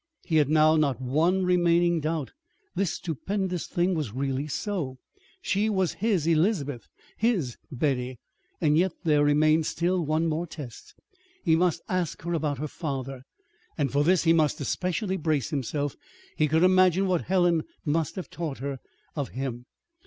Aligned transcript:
He 0.23 0.37
had 0.37 0.49
now 0.49 0.77
not 0.77 0.99
one 0.99 1.45
remaining 1.45 1.99
doubt. 1.99 2.31
This 2.73 2.93
stupendous 2.93 3.67
thing 3.67 3.93
was 3.93 4.11
really 4.13 4.47
so. 4.47 4.97
She 5.43 5.69
was 5.69 5.93
his 6.01 6.25
Elizabeth; 6.25 6.87
his 7.17 7.57
Betty. 7.71 8.17
Yet 8.59 8.93
there 9.03 9.23
remained 9.23 9.67
still 9.67 10.03
one 10.03 10.25
more 10.27 10.47
test. 10.47 10.95
He 11.43 11.55
must 11.55 11.83
ask 11.87 12.25
about 12.25 12.57
her 12.57 12.67
father. 12.67 13.21
And 13.77 13.91
for 13.91 14.03
this 14.03 14.23
he 14.23 14.33
must 14.33 14.59
especially 14.59 15.17
brace 15.17 15.51
himself: 15.51 15.95
he 16.35 16.47
could 16.47 16.63
imagine 16.63 17.05
what 17.05 17.25
Helen 17.25 17.61
must 17.85 18.15
have 18.15 18.31
taught 18.31 18.57
her 18.57 18.79
of 19.15 19.29
him. 19.29 19.67